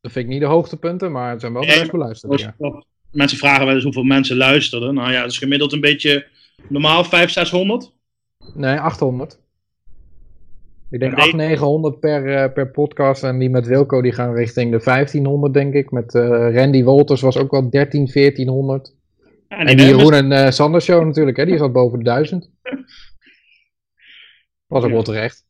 [0.00, 2.40] Dat vind ik niet de hoogtepunten, maar het zijn wel de Nee, best beluisterd.
[2.40, 2.54] Ja.
[3.12, 4.94] Mensen vragen wel eens hoeveel mensen luisterden.
[4.94, 6.26] Nou ja, dat is gemiddeld een beetje
[6.68, 7.92] normaal 500, 600.
[8.54, 9.38] Nee, 800.
[10.90, 11.20] Ik denk Nee.
[11.24, 13.22] 800, 900 per, eh, per podcast.
[13.24, 15.90] En die met Wilco die gaan richting de 1500, denk ik.
[15.90, 18.94] Met eh, Randy Wolters was ook wel 13, 1400.
[19.48, 21.44] En En die Jeroen en eh Sander show natuurlijk, hè?
[21.44, 22.50] die zat boven de 1000.
[24.66, 24.94] Was ook Ja.
[24.94, 25.46] wel terecht.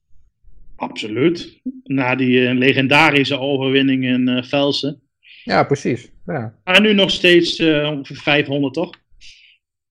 [0.76, 1.61] Absoluut.
[1.85, 5.00] Na die legendarische overwinning in eh, Velsen.
[5.44, 6.11] Ja, precies.
[6.26, 8.90] Ja, En nu nog steeds ongeveer 500, toch?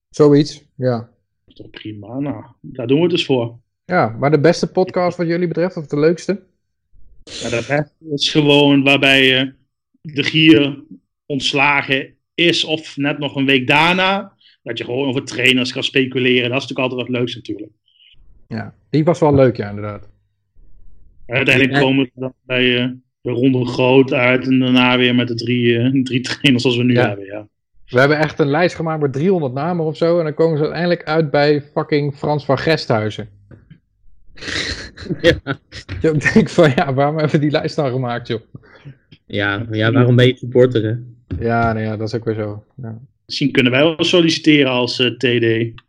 [0.08, 0.64] zoiets.
[0.76, 0.96] Ja.
[0.98, 1.08] Dat
[1.46, 2.18] is toch prima.
[2.18, 3.58] Nou, daar doen we het dus voor.
[3.90, 6.40] Ja, maar de beste podcast wat jullie betreft, of de leukste?
[7.24, 9.48] Ja, de rest is gewoon waarbij eh,
[10.00, 10.82] de gier
[11.26, 14.32] ontslagen is of net nog een week daarna.
[14.62, 16.50] Dat je gewoon over trainers kan speculeren.
[16.50, 17.70] Dat is natuurlijk altijd wat leuks natuurlijk.
[18.48, 20.08] Ja, die was wel leuk, ja, inderdaad.
[21.26, 22.88] En uiteindelijk komen we dan bij eh,
[23.20, 26.84] de ronde groot uit en daarna weer met de drie, eh, drie trainers zoals we
[26.84, 27.06] nu Ja.
[27.08, 27.26] hebben.
[27.26, 27.48] Ja.
[27.86, 30.18] We hebben echt een lijst gemaakt met 300 namen of zo.
[30.18, 33.28] En dan komen ze uiteindelijk uit bij fucking Frans van Gesthuizen.
[35.20, 35.38] Ja.
[36.34, 38.40] Denk van, ja, waarom hebben we die lijst dan gemaakt, joh?
[39.26, 40.94] ja, ja waarom ben je supporter, hè?
[41.44, 42.64] Ja, nee, ja, dat is ook weer zo.
[42.82, 42.98] Ja.
[43.26, 45.80] Misschien kunnen wij wel solliciteren als eh, TD.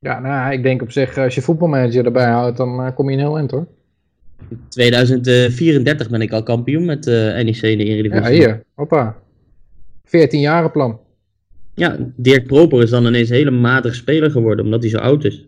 [0.00, 3.12] Ja, nou, ik denk op zich, als je voetbalmanager erbij houdt, dan eh, kom je
[3.12, 3.66] in heel eind hoor.
[4.68, 8.22] 2034 ben ik al kampioen met eh NEC in de Eredivisie.
[8.22, 9.16] Ja, hier, hoppa.
[10.04, 11.00] 14 jaren plan.
[11.74, 15.24] Ja, Dirk Proper is dan ineens een hele matige speler geworden, omdat hij zo oud
[15.24, 15.46] is.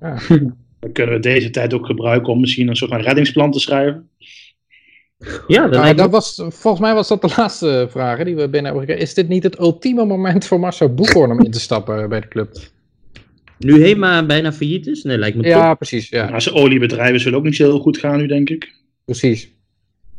[0.00, 0.18] Ja.
[0.80, 4.08] Dan kunnen we deze tijd ook gebruiken om misschien een soort van reddingsplan te schrijven.
[5.46, 8.64] Ja, dat dat was, volgens mij was dat de laatste vraag hè, die we binnen
[8.64, 9.02] hebben gekregen.
[9.02, 12.28] Is dit niet het ultieme moment voor Marcel Boekhoorn om in te stappen bij de
[12.28, 12.56] club?
[13.58, 15.02] Nu Hema bijna failliet is?
[15.02, 15.78] Nee, lijkt me Ja, top.
[15.78, 16.08] precies.
[16.08, 18.74] Ja, Nou, zijn oliebedrijven zullen ook niet zo heel goed gaan nu, denk ik.
[19.04, 19.54] precies.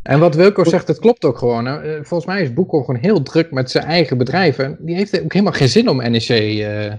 [0.02, 1.66] En wat Wilco zegt, het klopt ook gewoon.
[1.66, 1.78] Hè.
[1.82, 4.78] Eh, Volgens mij is Boekhoorn gewoon heel druk met zijn eigen bedrijven.
[4.80, 6.94] Die heeft ook helemaal geen zin om NEC eh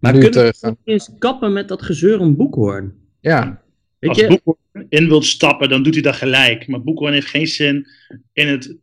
[0.00, 2.94] Maar nu kunnen we eens kappen met dat gezeur om Boekhoorn?
[3.20, 3.62] Ja,
[3.98, 6.66] Weet Als je, Boekhoorn in wilt stappen, dan doet hij dat gelijk.
[6.66, 7.86] Maar Boekhoorn heeft geen zin
[8.32, 8.76] in het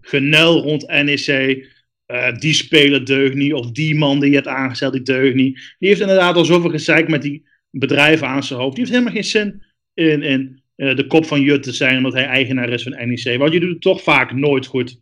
[0.00, 1.66] genel rond NEC.
[2.06, 5.74] Eh, die speler deugt niet, of die man die je hebt aangesteld, die deugt niet.
[5.78, 8.76] Die heeft inderdaad al zoveel gezeik met die bedrijven aan zijn hoofd.
[8.76, 9.62] Die heeft helemaal geen zin
[9.94, 13.38] in, in eh, de kop van Jut te zijn, omdat hij eigenaar is van NEC.
[13.38, 15.00] Want je doet het toch vaak nooit goed.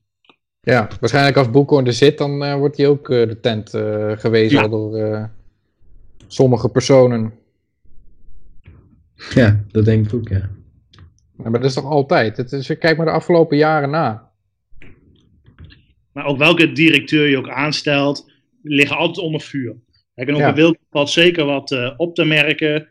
[0.61, 0.88] ja.
[1.01, 4.68] waarschijnlijk als Boekhoorn er zit, dan eh, wordt hij ook de tent eh, gewezen Ja.
[4.68, 5.25] door eh,
[6.32, 7.32] sommige personen.
[9.34, 10.50] Ja, dat denk ik ook, ja.
[11.38, 12.36] Ja, maar dat is toch altijd?
[12.36, 14.30] Het is, kijk maar de afgelopen jaren na.
[16.12, 19.76] Maar ook welke directeur je ook aanstelt, liggen altijd onder vuur.
[20.14, 20.74] Kijk, en over Ja.
[20.90, 22.88] Valt zeker wat eh, op te merken.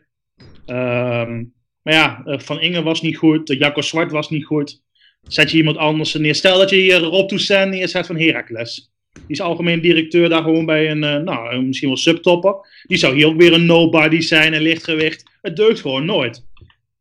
[0.66, 1.44] Ehm,
[1.82, 3.50] maar ja, eh, Van Inge was niet goed.
[3.50, 4.82] uh, Jacco Zwart was niet goed.
[5.22, 6.34] Zet je iemand anders neer.
[6.34, 8.91] Stel dat je hier Rob Toussaint neerzet van Heracles.
[9.12, 12.54] Die is algemeen directeur daar gewoon bij een, eh, nou, een misschien wel subtopper.
[12.86, 15.30] Die zou hier ook weer een nobody zijn, een lichtgewicht.
[15.42, 16.44] Het deugt gewoon nooit.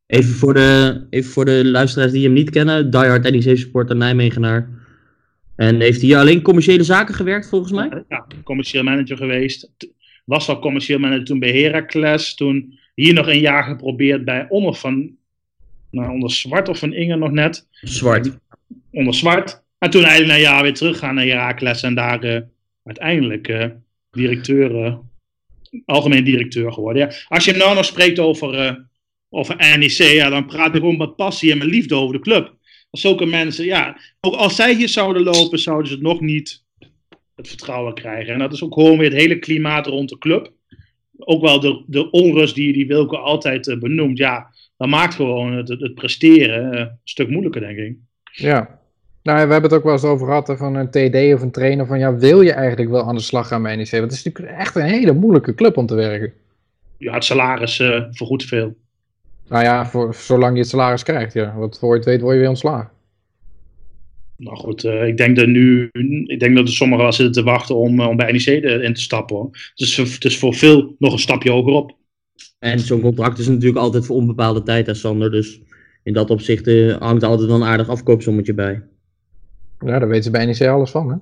[0.07, 2.91] Even voor, de, even voor de luisteraars die hem niet kennen.
[2.91, 4.69] Diehard NEC supporter Nijmegenaar.
[5.55, 8.03] En heeft hij hier alleen commerciële zaken gewerkt volgens mij?
[8.09, 9.71] Ja, commercieel manager geweest.
[10.25, 12.35] Was al commercieel manager toen bij Heracles.
[12.35, 15.19] Toen hier nog een jaar geprobeerd bij onder van...
[15.91, 17.67] Nou, onder Zwart of van Inge nog net.
[17.71, 18.37] Zwart.
[18.91, 19.60] Onder Zwart.
[19.83, 21.83] En toen eigenlijk een jaar weer teruggaan naar Heracles.
[21.83, 22.41] En daar eh,
[22.83, 23.65] uiteindelijk eh,
[24.11, 24.83] directeur...
[24.85, 24.97] eh,
[25.85, 27.01] algemeen directeur geworden.
[27.01, 28.85] Ja, als je nou nog spreekt over,
[29.29, 32.55] over NEC, ja, dan praat ik gewoon met passie en met liefde over de club.
[32.89, 36.63] Als zulke mensen, ja, ook als zij hier zouden lopen, zouden ze het nog niet
[37.35, 38.33] het vertrouwen krijgen.
[38.33, 40.51] En dat is ook gewoon weer het hele klimaat rond de club.
[41.17, 44.17] Ook wel de, de onrust die, die Wilco altijd benoemt.
[44.17, 47.95] Ja, dat maakt gewoon het, het, presteren een stuk moeilijker, denk ik.
[48.31, 48.80] Ja.
[49.23, 51.51] Nou, we hebben het ook wel eens over gehad hè, van een TD of een
[51.51, 51.85] trainer.
[51.85, 53.91] Van ja, wil je eigenlijk wel aan de slag gaan bij NEC?
[53.91, 56.33] Want het is natuurlijk echt een hele moeilijke club om te werken.
[56.97, 58.75] Ja, het salaris eh vergoedt veel.
[59.47, 61.55] Nou ja, voor, zolang je het salaris krijgt, ja.
[61.57, 62.89] Want voor je het weet word je weer ontslagen.
[64.37, 65.89] Nou goed, eh, ik denk dat nu,
[66.25, 68.93] ik denk dat er sommigen wel zitten te wachten om, eh, om bij NEC in
[68.93, 69.35] te stappen.
[69.35, 69.71] Hoor.
[69.75, 71.95] Dus het is voor veel nog een stapje hoger op.
[72.59, 75.31] En zo'n contract is natuurlijk altijd voor onbepaalde tijd, hè, Sander.
[75.31, 75.61] Dus
[76.03, 78.81] in dat opzicht eh, hangt er altijd wel een aardig afkoopsommetje bij.
[79.85, 81.15] Ja, daar weten ze bij NEC alles van, hè?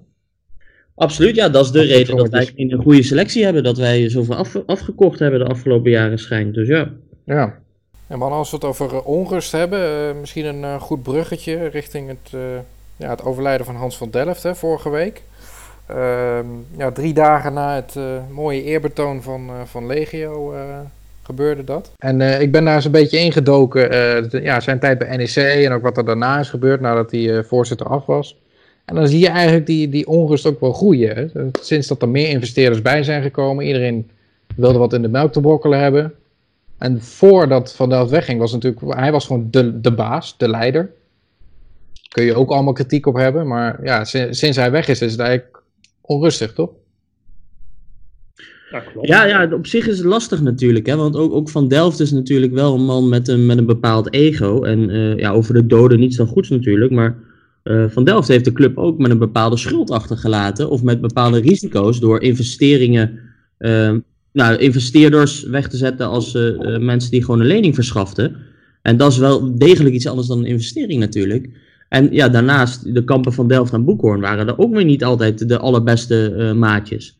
[0.95, 3.63] Absoluut, ja, dat is de reden dat wij een goede selectie hebben.
[3.63, 6.53] Dat wij zoveel af, afgekocht hebben de afgelopen jaren schijnt.
[6.53, 6.89] Dus ja.
[7.23, 7.59] Ja.
[8.07, 11.67] En man, als we het over eh, onrust hebben, eh, misschien een eh, goed bruggetje
[11.67, 12.39] richting het, eh,
[12.97, 15.21] ja, het overlijden van Hans van Delft hè, vorige week.
[15.85, 16.45] Ehm,
[16.77, 20.59] ja, drie dagen na het eh, mooie eerbetoon van, eh, van Legio eh,
[21.23, 21.91] gebeurde dat.
[21.97, 25.35] En eh, ik ben daar eens een beetje ingedoken, eh, ja, zijn tijd bij NEC
[25.35, 28.37] en ook wat er daarna is gebeurd nadat hij eh, voorzitter af was.
[28.89, 31.15] En dan zie je eigenlijk die, die onrust ook wel groeien.
[31.15, 31.49] Hè.
[31.61, 34.09] Sinds dat er meer investeerders bij zijn gekomen, iedereen
[34.55, 36.13] wilde wat in de melk te brokkelen hebben.
[36.77, 40.91] En voordat Van Delft wegging, was natuurlijk, hij was gewoon de, de baas, de leider.
[42.07, 45.11] Kun je ook allemaal kritiek op hebben, maar ja, sinds, sinds hij weg is, is
[45.11, 45.61] het eigenlijk
[46.01, 46.69] onrustig, toch?
[48.71, 49.07] Ja, klopt.
[49.07, 50.85] Ja, ja, op zich is het lastig natuurlijk.
[50.85, 50.95] Hè?
[50.95, 54.13] Want ook, ook Van Delft is natuurlijk wel een man met een, met een bepaald
[54.13, 54.63] ego.
[54.63, 56.91] En eh, ja, over de doden niets dan goeds natuurlijk.
[56.91, 57.17] Maar
[57.63, 60.69] eh, Van Delft heeft de club ook met een bepaalde schuld achtergelaten.
[60.69, 63.19] Of met bepaalde risico's door investeringen.
[63.57, 63.93] eh,
[64.31, 68.35] nou, investeerders weg te zetten als eh, mensen die gewoon een lening verschaften.
[68.81, 71.49] En dat is wel degelijk iets anders dan een investering natuurlijk.
[71.89, 75.47] En ja, daarnaast, de kampen van Delft en Boekhoorn waren er ook weer niet altijd
[75.47, 77.19] de allerbeste maatjes.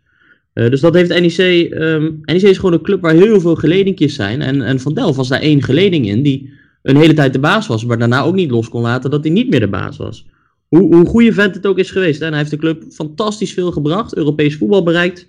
[0.54, 1.72] Dus dat heeft NEC.
[1.72, 4.42] ehm NEC is gewoon een club waar heel veel geledingjes zijn.
[4.42, 6.54] En, en Van Delft was daar één geleding in die
[6.90, 7.86] een hele tijd de baas was.
[7.86, 10.26] Maar daarna ook niet los kon laten dat hij niet meer de baas was.
[10.68, 12.22] Hoe, hoe goede vent het ook is geweest.
[12.22, 14.16] En hij heeft de club fantastisch veel gebracht.
[14.16, 15.28] Europees voetbal bereikt.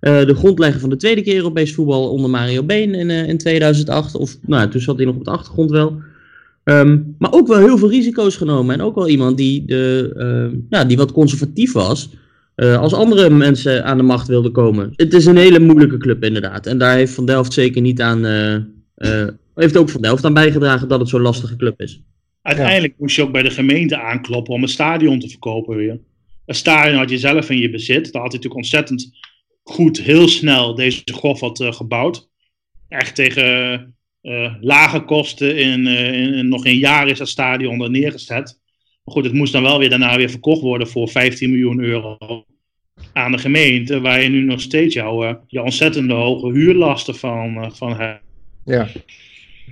[0.00, 3.38] Eh, de grondlegger van de tweede keer Europees voetbal onder Mario Been in, eh, in
[3.38, 4.14] 2008.
[4.14, 6.00] Of nou, toen zat hij nog op de achtergrond wel.
[6.64, 8.74] Ehm, maar ook wel heel veel risico's genomen.
[8.74, 12.10] En ook wel iemand die, de, ehm, ja, die wat conservatief was.
[12.54, 14.92] eh, als andere mensen aan de macht wilden komen.
[14.96, 16.66] Het is een hele moeilijke club inderdaad.
[16.66, 18.24] En daar heeft Van Delft zeker niet aan...
[19.60, 22.00] heeft ook Van Delft aan bijgedragen dat het zo'n lastige club is.
[22.42, 26.00] Uiteindelijk moest je ook bij de gemeente aankloppen om een stadion te verkopen weer.
[26.46, 28.12] Een stadion had je zelf in je bezit.
[28.12, 29.10] Daar had hij natuurlijk ontzettend
[29.62, 32.28] goed, heel snel deze golf had eh, gebouwd.
[32.88, 35.56] Echt tegen eh, lage kosten.
[35.56, 38.60] In, eh, in, in nog een jaar is dat stadion er neergezet.
[39.04, 42.44] Maar goed, het moest dan wel weer daarna weer verkocht worden voor 15 miljoen euro
[43.12, 44.00] aan de gemeente.
[44.00, 48.22] Waar je nu nog steeds jouw, eh, jouw ontzettende hoge huurlasten van, van hebt.
[48.64, 48.88] Ja.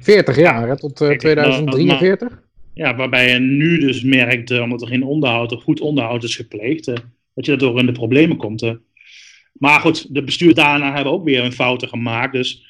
[0.00, 2.42] 40 jaar, hè, tot eh, Kijk, 2043?
[2.74, 6.36] Ja, waarbij je nu dus merkt, eh, omdat er geen onderhoud of goed onderhoud is
[6.36, 6.94] gepleegd, eh,
[7.34, 8.72] dat je daardoor in de problemen komt.
[9.52, 12.32] Maar goed, de bestuur daarna hebben ook weer een fouten gemaakt.
[12.32, 12.66] Dus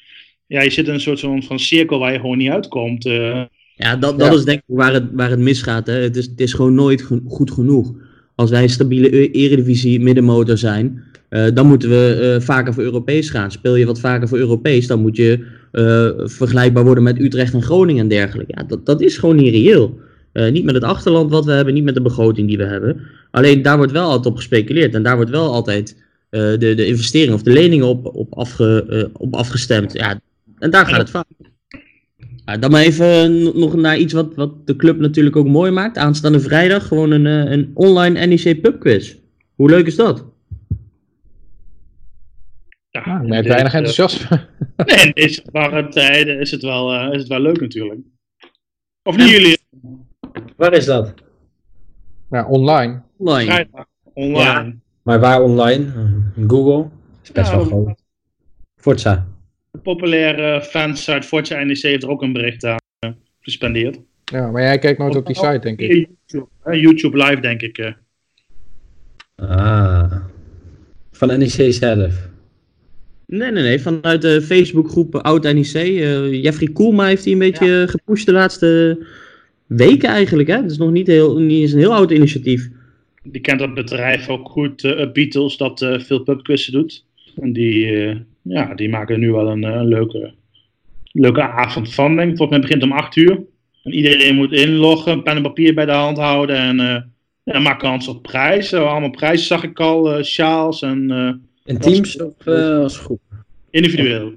[0.47, 3.05] ja, je zit in een soort van, van cirkel waar je gewoon niet uitkomt.
[3.05, 3.41] eh.
[3.75, 4.37] Ja, dat, dat Ja.
[4.37, 5.87] is denk ik waar het, waar het misgaat.
[5.87, 5.93] Hè.
[5.93, 7.93] Het, is, het is gewoon nooit ge- goed genoeg.
[8.35, 12.83] Als wij een stabiele e- eredivisie middenmotor zijn, eh, dan moeten we eh, vaker voor
[12.83, 13.51] Europees gaan.
[13.51, 17.61] Speel je wat vaker voor Europees, dan moet je eh, vergelijkbaar worden met Utrecht en
[17.61, 18.53] Groningen en dergelijke.
[18.55, 19.99] Ja, dat, dat is gewoon niet reëel.
[20.31, 23.01] Eh, niet met het achterland wat we hebben, niet met de begroting die we hebben.
[23.31, 26.85] Alleen daar wordt wel altijd op gespeculeerd en daar wordt wel altijd eh, de, de
[26.85, 29.93] investeringen of de leningen op, op, afge, op afgestemd.
[29.93, 30.21] Ja,
[30.59, 31.25] en daar gaat het.
[32.45, 35.97] Ja, dan maar even nog naar iets wat, wat de club natuurlijk ook mooi maakt.
[35.97, 39.15] Aanstaande vrijdag gewoon een, een online NEC pubquiz.
[39.55, 40.25] Hoe leuk is dat?
[43.09, 44.39] Ja, Ah, in met deze- weinig enthousiasme.
[44.85, 47.99] Nee, in deze warme tijden is het wel, eh, is het wel leuk natuurlijk.
[49.03, 49.57] Of niet jullie?
[50.55, 51.13] Waar is dat?
[52.29, 53.01] Ja, online.
[53.17, 53.51] Online.
[53.51, 54.75] Vrijdag, online.
[55.03, 55.91] Maar waar online?
[56.47, 56.89] Google?
[57.23, 58.01] is best Ja, wel groot.
[58.75, 59.27] Forza.
[59.71, 62.77] De populaire fansite Forza NEC heeft er ook een bericht aan.
[63.39, 63.99] gespendeerd.
[64.25, 65.91] Ja, maar jij kijkt nooit op die site, denk ik.
[65.91, 67.77] YouTube, hè, YouTube Live, denk ik.
[67.77, 67.91] eh.
[69.35, 70.15] Ah.
[71.11, 72.27] Van NEC zelf.
[73.29, 73.79] Nee, nee, nee.
[73.79, 75.73] Vanuit de Facebookgroep Oud NEC.
[75.73, 79.03] eh, Jeffrey Koelma heeft hij een beetje gepusht de laatste
[79.67, 80.49] weken eigenlijk.
[80.49, 80.55] Hè?
[80.55, 82.69] Het is nog niet, heel, niet eens een heel oud initiatief.
[83.23, 87.05] Die kent dat bedrijf ook goed, eh, Beatles, dat veel pubquizzen doet.
[87.41, 87.87] En die,
[88.41, 90.33] ja, die maken er nu wel een, een leuke,
[91.11, 92.37] leuke avond van, denk ik.
[92.37, 93.39] Volgens mij begint om 8 uur.
[93.83, 97.11] En iedereen moet inloggen, pen en papier bij de hand houden en
[97.43, 98.89] ja, maak kans op prijzen.
[98.89, 101.07] Allemaal prijzen zag ik al, sjaals en
[101.69, 103.21] In teams of eh, als groep?
[103.69, 104.33] individueel.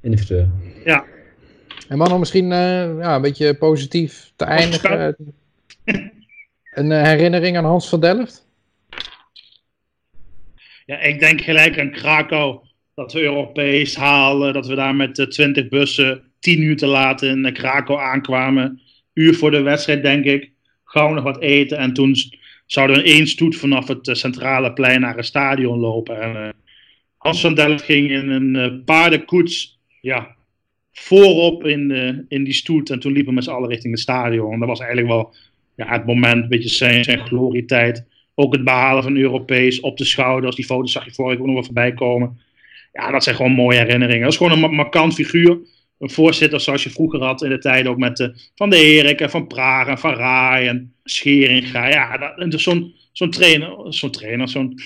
[0.00, 0.48] Individueel.
[1.88, 5.16] En man, om misschien eh, ja, een beetje positief te eindigen.
[6.70, 8.46] Een eh, herinnering aan Hans van Delft?
[10.86, 12.58] Ja, ik denk gelijk aan Krakau.
[12.94, 14.52] Dat we Europees halen.
[14.52, 18.80] Dat we daar met eh, 20 bussen 10 uur te laat in Krakau aankwamen.
[19.14, 20.50] Uur voor de wedstrijd, denk ik.
[20.84, 21.78] Gauw nog wat eten.
[21.78, 22.14] En toen
[22.66, 26.20] zouden we in één stoet vanaf het centrale plein naar het stadion lopen.
[26.20, 26.48] En, eh,
[27.54, 29.78] Delft ging in een eh, paardenkoets.
[30.00, 30.36] Ja,
[30.92, 32.90] voorop in, de, in die stoet.
[32.90, 34.58] En toen liepen we met z'n allen richting het stadion.
[34.58, 35.34] Dat was eigenlijk wel
[35.76, 38.04] ja, het moment, een beetje zijn, zijn glorietijd.
[38.34, 40.56] Ook het behalen van Europees op de schouders.
[40.56, 42.40] Die foto's zag je vorige week ook nog wel voorbij komen.
[42.92, 44.22] Ja, dat zijn gewoon mooie herinneringen.
[44.22, 45.58] Dat is gewoon een ma- markant figuur.
[45.98, 49.20] Een voorzitter zoals je vroeger had in de tijd ook met de, Van de Erik
[49.20, 51.88] en Van Praag en Van Raai en Scheringa.
[51.88, 54.80] Ja, en zo'n zo'n trainer, zo'n trainer, zo'n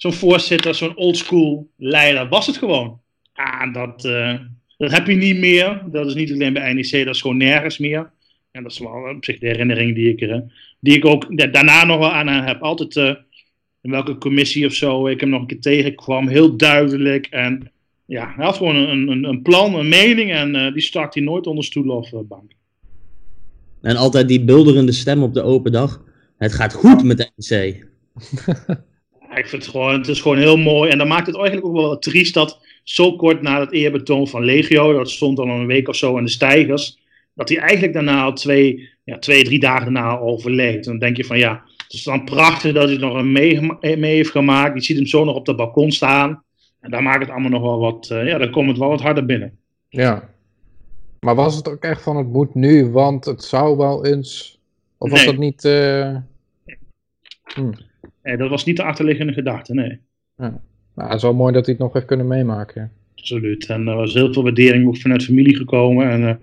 [0.00, 3.00] zo'n voorzitter, zo'n oldschool leider was het gewoon.
[3.34, 4.34] Ja, dat, eh,
[4.76, 5.82] dat heb je niet meer.
[5.90, 8.10] Dat is niet alleen bij NEC, dat is gewoon nergens meer.
[8.50, 10.40] En dat is wel op zich de herinnering die ik, er, eh,
[10.80, 12.62] die ik ook da- daarna nog wel aan heb.
[12.62, 13.14] Altijd eh,
[13.82, 16.28] in welke commissie of zo ik hem nog een keer tegenkwam.
[16.28, 17.26] Heel duidelijk.
[17.26, 17.72] En
[18.06, 20.32] ja, hij had gewoon een, een, een plan, een mening.
[20.32, 22.52] En eh, die stak hij nooit onder stoel of bank.
[23.82, 26.02] En altijd die bulderende stem op de open dag.
[26.38, 27.86] Het gaat goed met NEC.
[29.34, 30.90] Ik vind het gewoon, het is gewoon heel mooi.
[30.90, 34.44] En dan maakt het eigenlijk ook wel triest dat zo kort na het eerbetoon van
[34.44, 36.98] Legio, dat stond al een week of zo in de stijgers,
[37.34, 40.76] dat hij eigenlijk daarna al twee, ja, twee drie dagen daarna overleed.
[40.76, 43.60] En dan denk je van ja, het is dan prachtig dat hij nog een mee,
[43.80, 44.74] mee heeft gemaakt.
[44.74, 46.42] Je ziet hem zo nog op dat balkon staan.
[46.80, 49.00] En daar maakt het allemaal nog wel wat, eh, ja, dan komt het wel wat
[49.00, 49.58] harder binnen.
[49.88, 50.28] Ja.
[51.20, 54.58] Maar was het ook echt van het moet nu, want het zou wel eens...
[54.98, 55.28] Of was Nee.
[55.28, 55.64] dat niet...
[55.64, 56.16] eh,
[58.30, 59.98] Nee, dat was niet de achterliggende gedachte, nee.
[60.36, 60.52] Nou,
[60.94, 62.92] het is wel mooi dat hij het nog heeft kunnen meemaken.
[63.16, 63.66] Absoluut.
[63.66, 66.10] En er was heel veel waardering ook vanuit familie gekomen.
[66.10, 66.34] En eh,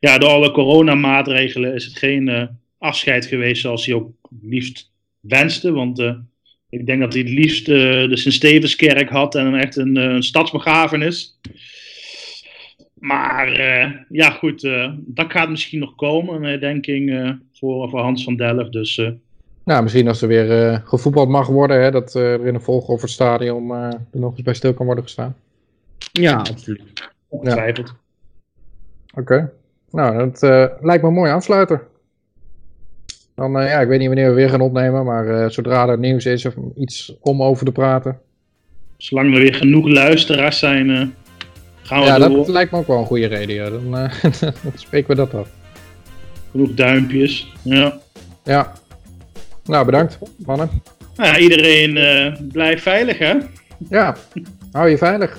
[0.00, 2.46] ja, door alle coronamaatregelen is het geen eh,
[2.78, 4.10] afscheid geweest zoals hij ook
[4.42, 5.72] liefst wenste.
[5.72, 6.14] Want eh,
[6.68, 10.22] ik denk dat hij het liefst eh, de Sint-Stevenskerk had en echt een, eh, een
[10.22, 11.38] stadsbegrafenis.
[12.94, 18.00] Maar eh, ja, goed, eh, dat gaat misschien nog komen, een herdenking eh, voor, voor
[18.00, 18.72] Hans van Delft.
[18.72, 19.10] Dus eh,
[19.66, 22.82] Nou, misschien als er weer eh, gevoetbald mag worden, hè, dat eh, er in een
[22.86, 25.36] het stadion eh, er nog eens bij stil kan worden gestaan.
[26.12, 26.82] Ja, absoluut.
[27.28, 27.94] ongetwijfeld.
[29.14, 29.52] Oké.
[29.90, 30.40] Nou, dat
[30.80, 31.82] lijkt me een mooie afsluiter.
[33.34, 36.46] Dan, ja, ik weet niet wanneer we weer gaan opnemen, maar zodra er nieuws is
[36.46, 38.20] of iets om over te praten.
[38.96, 41.14] Zolang er weer genoeg luisteraars zijn,
[41.82, 42.36] gaan we Ja, door.
[42.36, 43.54] dat lijkt me ook wel een goede reden.
[43.54, 43.70] Ja.
[43.70, 43.90] Dan,
[44.62, 45.48] dan spreken we dat af.
[46.50, 47.52] Genoeg duimpjes.
[47.62, 47.98] Ja.
[48.44, 48.72] Ja.
[49.66, 50.70] Nou, bedankt, mannen.
[51.16, 53.34] Nou iedereen eh blijft veilig, hè?
[53.88, 54.16] Ja,
[54.72, 55.38] hou je veilig.